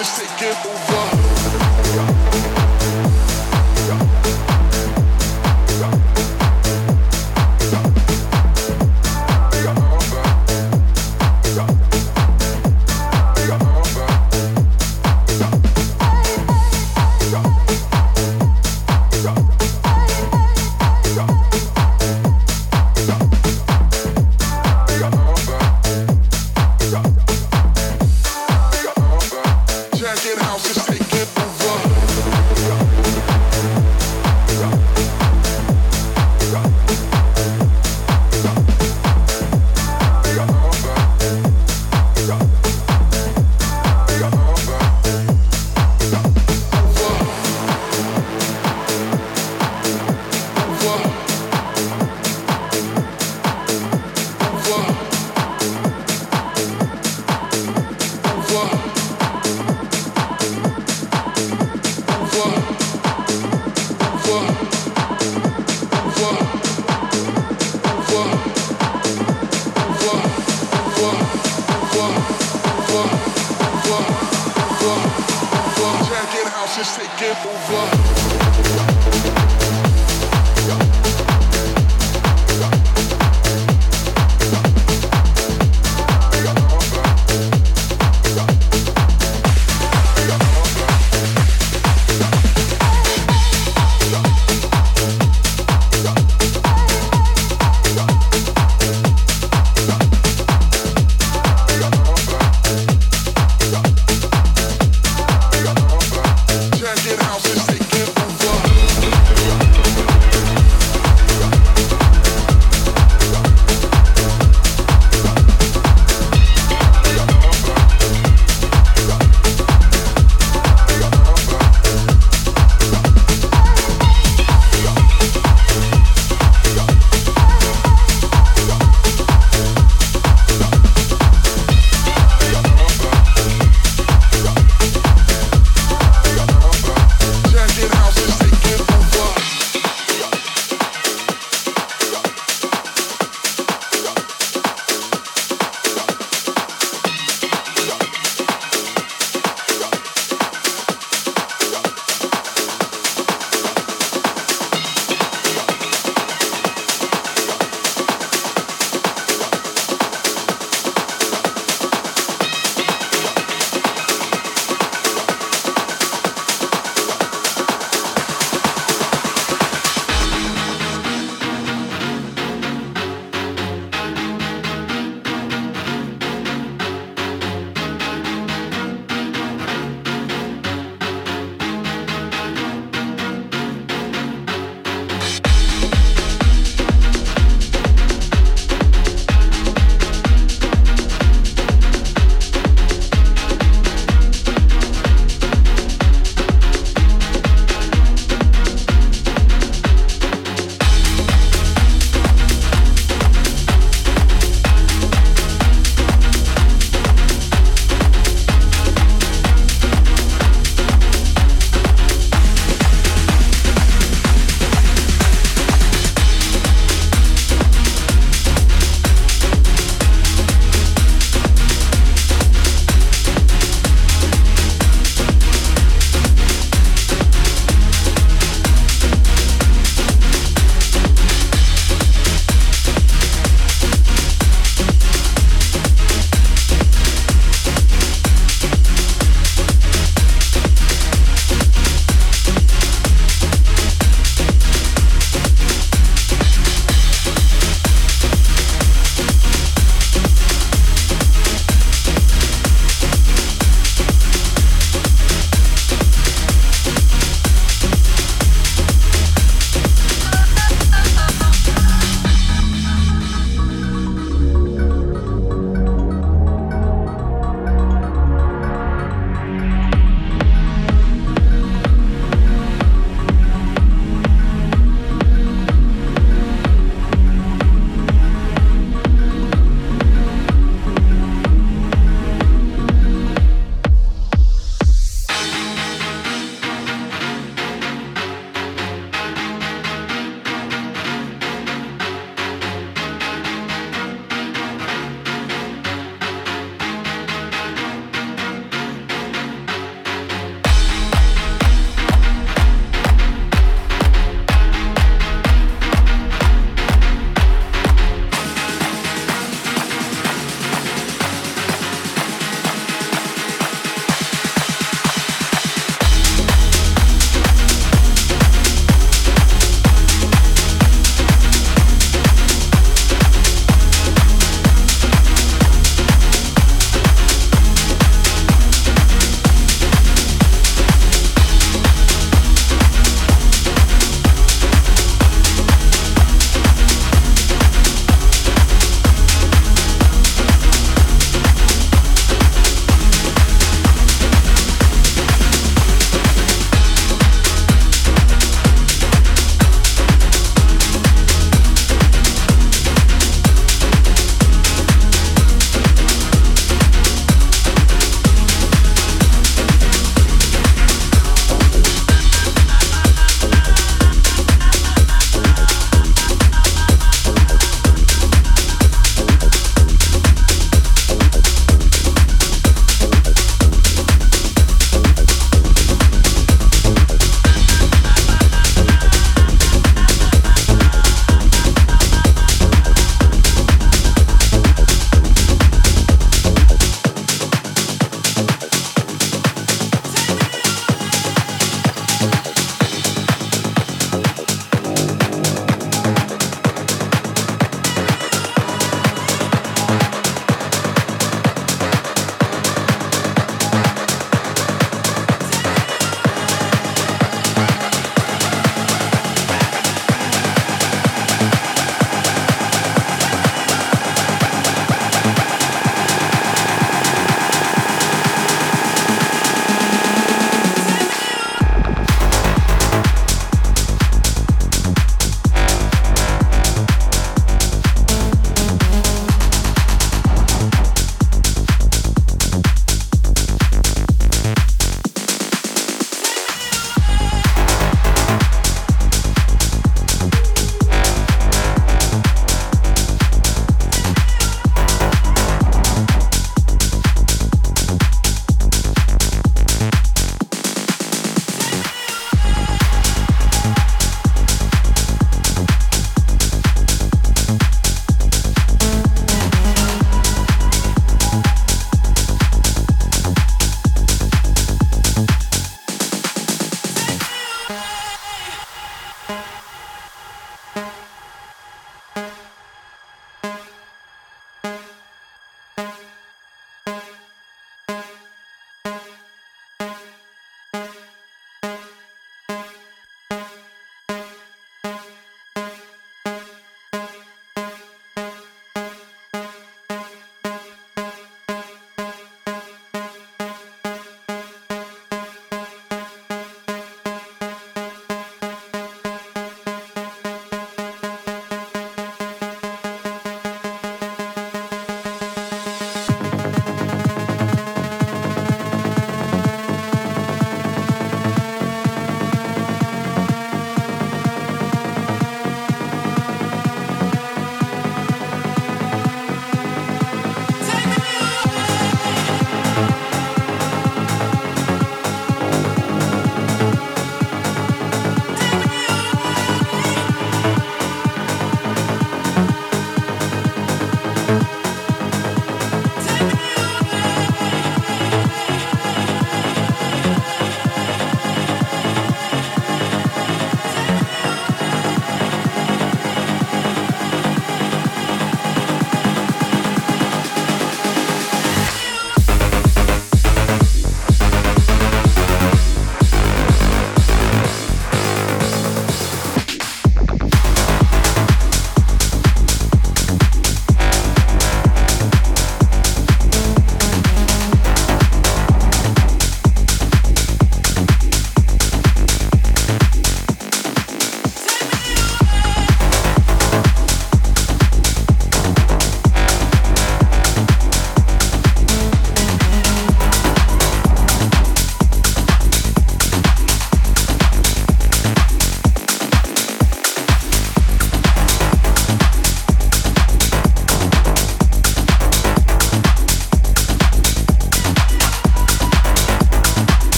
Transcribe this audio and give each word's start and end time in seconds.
Jacket 0.00 0.06
house 0.06 0.22
is 0.22 0.30
taking 0.38 0.70
over. 0.70 1.19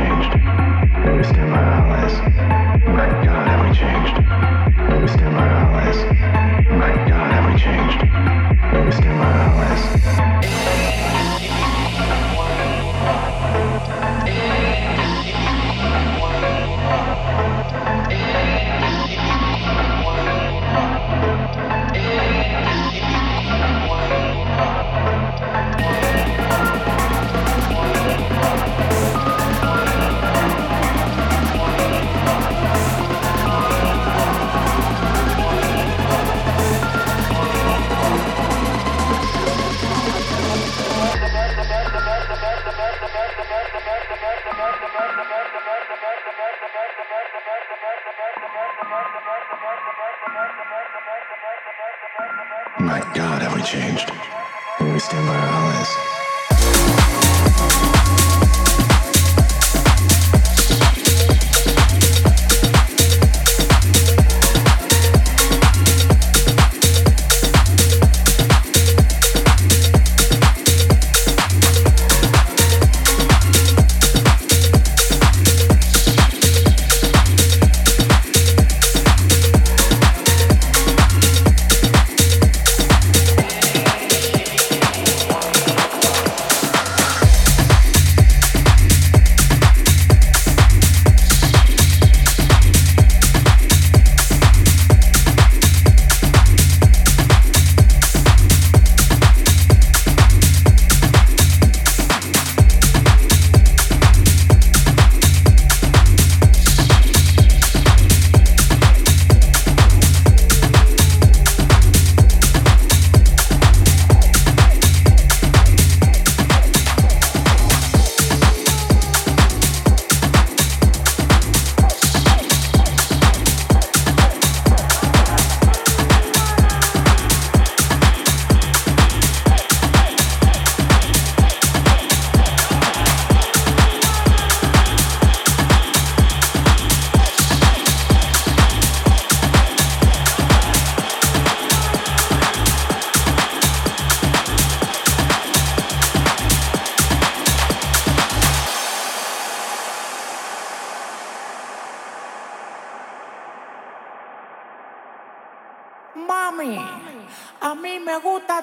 changed. 0.00 0.39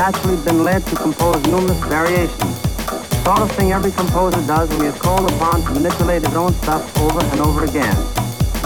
naturally 0.00 0.42
been 0.46 0.64
led 0.64 0.82
to 0.86 0.96
compose 0.96 1.36
numerous 1.46 1.78
variations. 1.84 2.56
The 2.88 3.22
sort 3.22 3.42
of 3.42 3.52
thing 3.52 3.72
every 3.72 3.90
composer 3.90 4.40
does 4.46 4.70
when 4.70 4.80
he 4.80 4.86
is 4.86 4.98
called 4.98 5.30
upon 5.30 5.60
to 5.60 5.72
manipulate 5.72 6.22
his 6.24 6.34
own 6.34 6.54
stuff 6.54 6.82
over 6.96 7.22
and 7.22 7.40
over 7.40 7.64
again. 7.66 7.94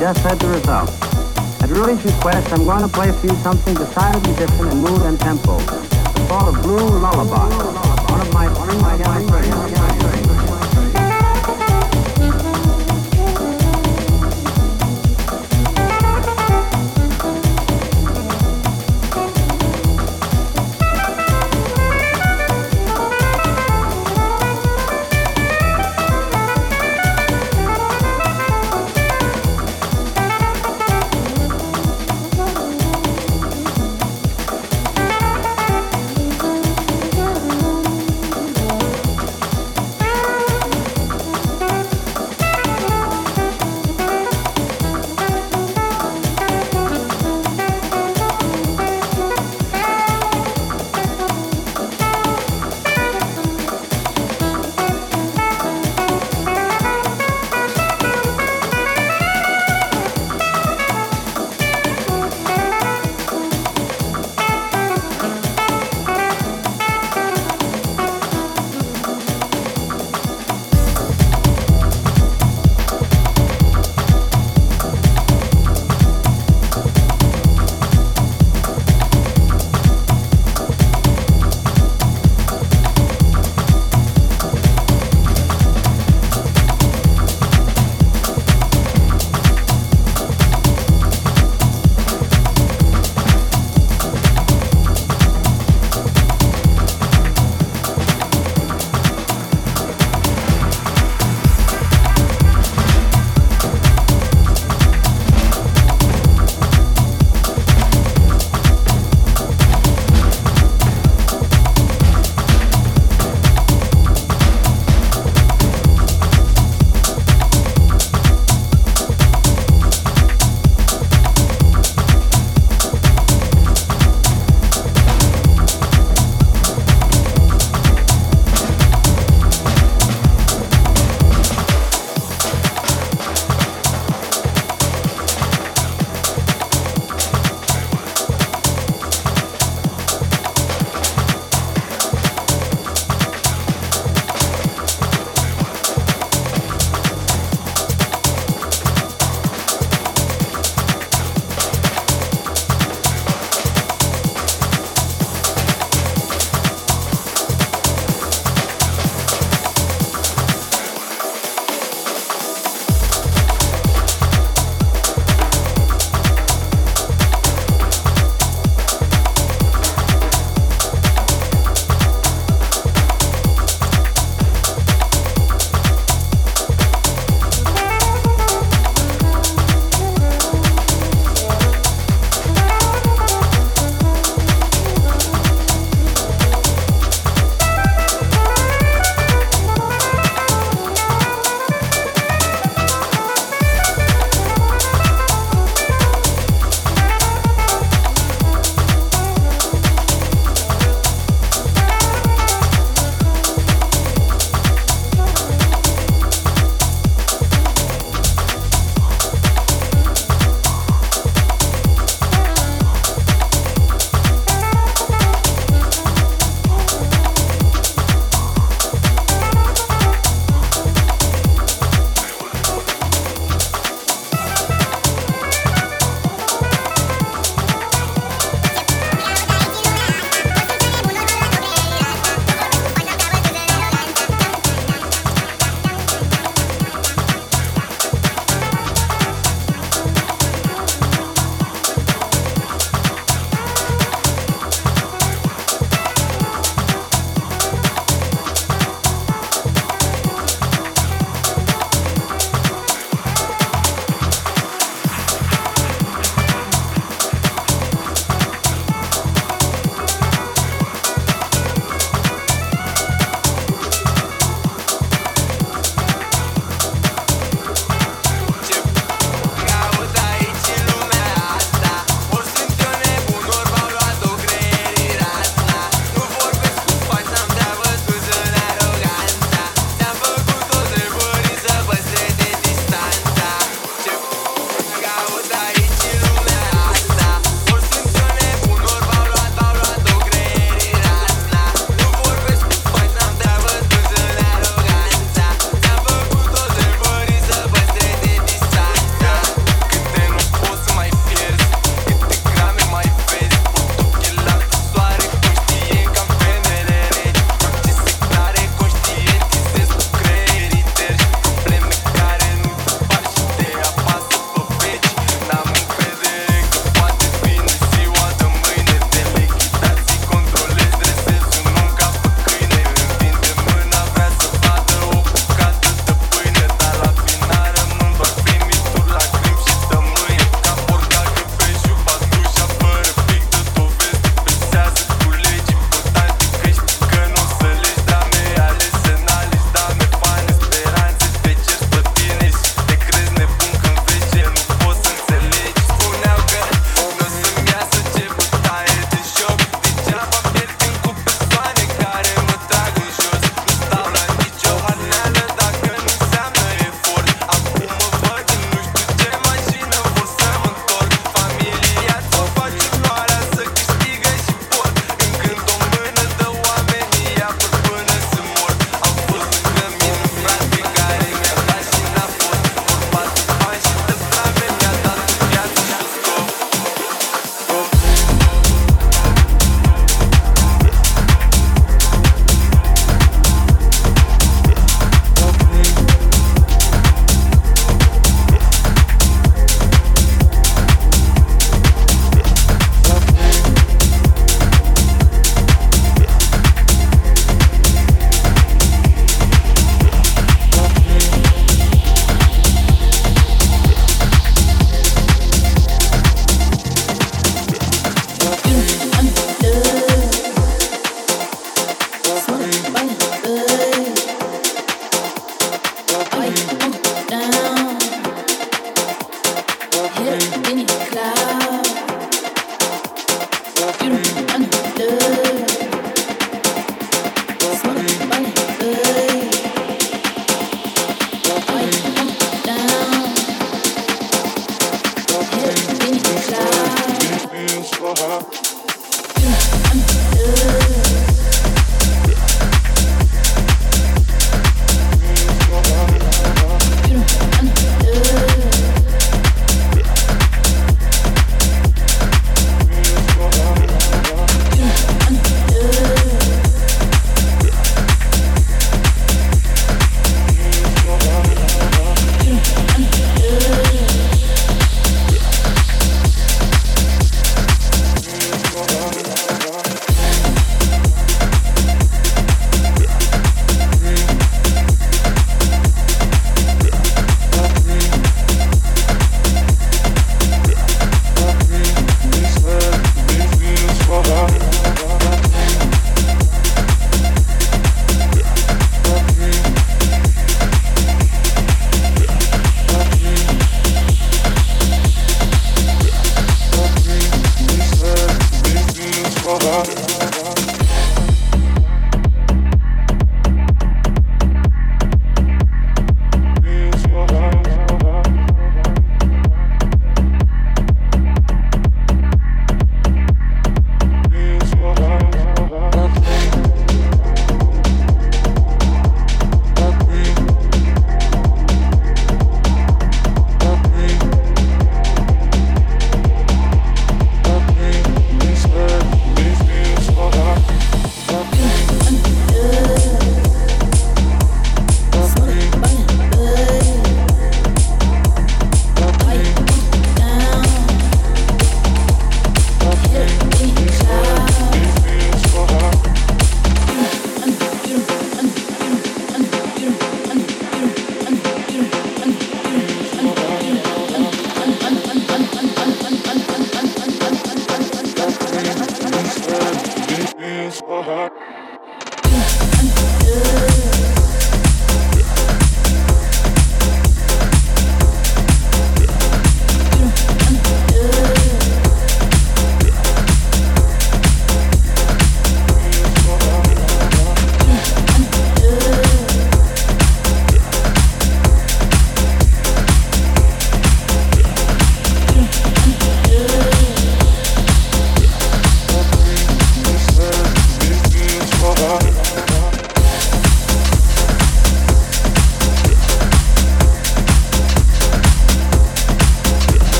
Just 0.00 0.20
heard 0.20 0.40
the 0.40 0.48
result. 0.48 0.88
At 1.60 1.68
Rudy's 1.68 2.02
request, 2.02 2.50
I'm 2.50 2.64
going 2.64 2.80
to 2.80 2.88
play 2.88 3.12
for 3.12 3.26
you 3.26 3.36
something 3.42 3.74
decidedly 3.74 4.34
different 4.36 4.72
in 4.72 4.78
mood 4.78 5.02
and 5.02 5.20
tempo. 5.20 5.58
A 5.58 6.28
sort 6.32 6.48
of 6.48 6.62
blue 6.62 6.88
lullaby. 6.96 7.48
One 8.08 8.20
of 8.22 8.32
my, 8.32 8.48
one 8.48 8.70
of 8.70 8.80
my, 8.80 8.96
one 8.96 9.16
of 9.18 9.28
my, 9.28 9.87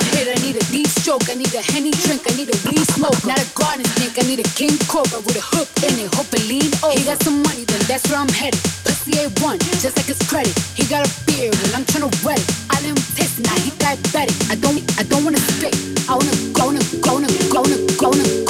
hard 0.00 0.14
hit, 0.14 0.28
I 0.28 0.36
need 0.42 0.56
a 0.56 0.64
deep 0.72 0.88
stroke. 0.88 1.28
I 1.28 1.34
need 1.34 1.52
a 1.54 1.62
henny 1.62 1.90
drink, 1.90 2.22
I 2.26 2.34
need 2.36 2.48
a 2.48 2.58
weed 2.64 2.86
smoke. 2.96 3.16
Not 3.26 3.38
a 3.40 3.46
garden 3.54 3.84
snake, 3.96 4.16
I 4.16 4.24
need 4.26 4.40
a 4.40 4.48
king 4.56 4.76
cobra 4.88 5.20
with 5.20 5.36
a 5.36 5.44
hook 5.44 5.68
in 5.84 5.98
it. 5.98 6.08
Hope 6.14 6.32
it 6.32 6.44
lean 6.48 6.70
over. 6.82 6.96
He 6.96 7.04
got 7.04 7.22
some 7.22 7.42
money, 7.42 7.64
then 7.64 7.80
that's 7.86 8.08
where 8.08 8.18
I'm 8.18 8.28
headed. 8.28 8.60
Pussy 8.84 9.12
A1, 9.12 9.60
just 9.82 9.96
like 9.96 10.06
his 10.06 10.20
credit. 10.28 10.56
He 10.74 10.84
got 10.86 11.06
a 11.06 11.10
beard, 11.26 11.56
and 11.64 11.72
I'm 11.76 11.84
trying 11.84 12.08
to 12.08 12.12
wet 12.24 12.40
it. 12.40 12.48
I 12.70 12.80
didn't 12.80 13.02
taste 13.16 13.38
it, 13.38 13.46
now 13.46 13.56
he 13.60 13.70
diabetic. 13.76 14.36
I 14.50 14.56
don't, 14.56 14.80
I 14.98 15.02
don't 15.04 15.24
wanna 15.24 15.42
spit. 15.52 15.74
I 16.08 16.16
wanna 16.16 16.34
go, 16.56 16.66
wanna 16.66 16.84
go, 17.04 17.12
wanna 17.14 17.30
go, 17.52 17.60
wanna 17.60 17.78
go, 18.00 18.08
wanna 18.08 18.44
go. 18.44 18.49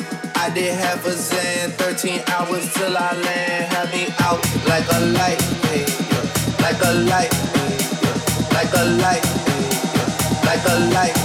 I 0.41 0.49
did 0.49 0.73
half 0.73 1.05
a 1.05 1.11
Zan, 1.11 1.69
13 1.69 2.19
hours 2.29 2.73
till 2.73 2.97
I 2.97 3.13
land. 3.13 3.73
Have 3.73 3.91
me 3.93 4.07
out 4.21 4.41
like 4.65 4.87
a 4.91 4.99
light, 5.13 5.39
hey, 5.69 5.85
yeah. 5.85 6.65
like 6.65 6.81
a 6.81 6.93
light, 7.05 7.31
hey, 7.31 7.77
yeah. 8.01 8.57
like 8.57 8.73
a 8.73 8.83
light, 8.97 9.21
hey, 9.21 9.69
yeah. 9.69 10.49
like 10.49 10.65
a 10.65 10.77
light, 10.89 11.15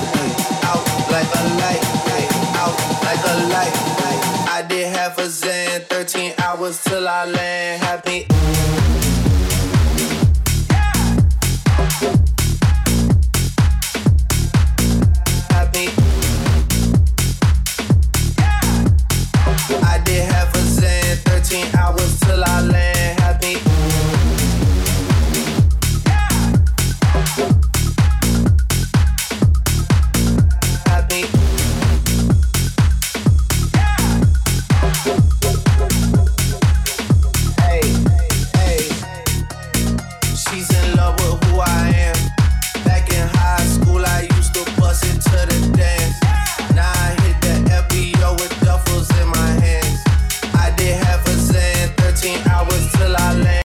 out 0.68 0.84
like 1.08 1.32
a 1.32 1.42
light, 1.56 1.82
out 2.60 2.76
like 3.08 3.24
a 3.24 3.36
light. 3.48 3.74
I 4.52 4.62
did 4.68 4.94
half 4.94 5.16
a 5.18 5.30
Zan, 5.30 5.80
13 5.88 6.34
hours 6.44 6.84
till 6.84 7.08
I 7.08 7.24
land. 7.24 7.82
Have 7.84 8.04
me. 8.04 8.26